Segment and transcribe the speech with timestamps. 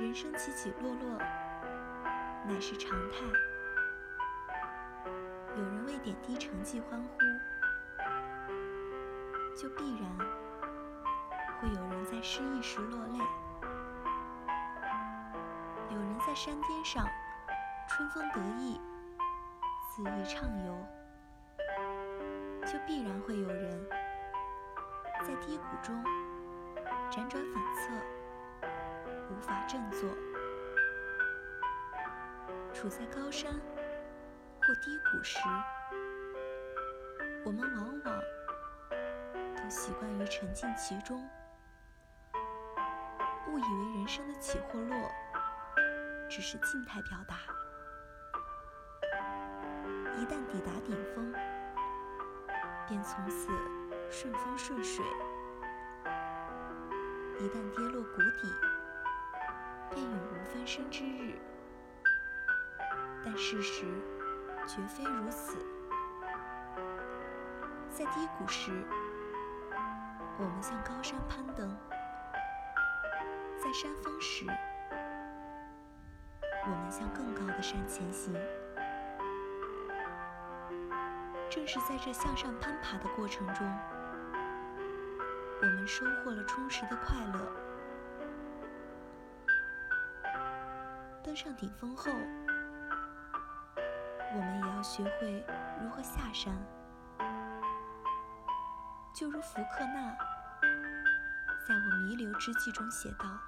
[0.00, 1.18] 人生起起落落
[2.48, 3.18] 乃是常态。
[5.54, 7.18] 有人为点滴成绩欢呼，
[9.54, 10.10] 就必然
[11.60, 13.18] 会有人在失意时落泪。
[15.90, 17.06] 有人在山巅上
[17.86, 18.80] 春风得意，
[19.94, 20.74] 恣意畅游，
[22.64, 23.86] 就必然会有人
[25.20, 26.02] 在低谷中
[27.10, 27.69] 辗转反，
[29.50, 30.08] 法振作。
[32.72, 33.52] 处在高山
[34.60, 35.40] 或低谷时，
[37.44, 38.22] 我们往往
[39.56, 41.28] 都习惯于沉浸其中，
[43.48, 44.96] 误以为人生的起或落
[46.28, 47.36] 只是静态表达。
[50.16, 51.34] 一旦抵达顶峰，
[52.88, 53.48] 便从此
[54.08, 55.02] 顺风顺水；
[57.40, 58.69] 一旦跌落谷底，
[59.90, 61.38] 便永无翻身之日。
[63.24, 63.84] 但事实
[64.66, 65.58] 绝非如此。
[67.90, 68.72] 在低谷时，
[70.38, 71.68] 我们向高山攀登；
[73.58, 74.46] 在山峰时，
[76.64, 78.34] 我们向更高的山前行。
[81.50, 83.66] 正是在这向上攀爬的过程中，
[85.60, 87.69] 我们收获了充实的快乐。
[91.22, 92.10] 登上顶峰后，
[94.34, 95.44] 我们也要学会
[95.82, 96.52] 如何下山。
[99.14, 100.16] 就如福克纳
[101.68, 103.38] 在我弥留之际中写道：“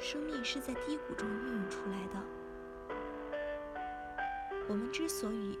[0.00, 2.20] 生命是在低谷中孕育出来的。
[4.68, 5.56] 我们之所以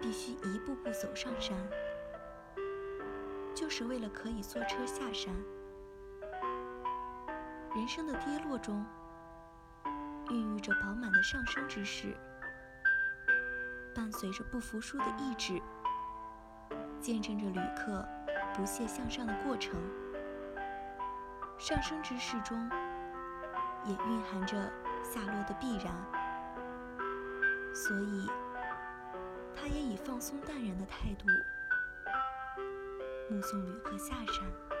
[0.00, 1.58] 必须一步步走上山，
[3.54, 5.34] 就是为了可以坐车下山。
[7.74, 8.84] 人生的跌落中。”
[10.30, 12.16] 孕育着饱满的上升之势，
[13.94, 15.60] 伴随着不服输的意志，
[16.98, 18.02] 见证着旅客
[18.54, 19.78] 不懈向上的过程。
[21.58, 22.58] 上升之势中，
[23.84, 24.56] 也蕴含着
[25.02, 25.94] 下落的必然，
[27.74, 28.26] 所以，
[29.54, 31.26] 他也以放松淡然的态度，
[33.30, 34.73] 目送旅客下山。